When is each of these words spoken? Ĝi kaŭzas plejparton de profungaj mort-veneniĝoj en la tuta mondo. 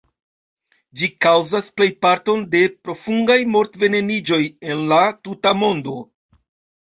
Ĝi 0.99 1.07
kaŭzas 1.25 1.67
plejparton 1.79 2.41
de 2.55 2.61
profungaj 2.87 3.37
mort-veneniĝoj 3.55 4.41
en 4.71 4.81
la 4.93 5.01
tuta 5.27 5.53
mondo. 5.61 5.95